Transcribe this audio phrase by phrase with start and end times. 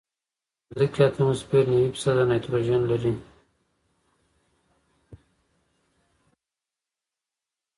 [0.67, 3.13] د ځمکې اتموسفیر نوي فیصده نایټروجن لري.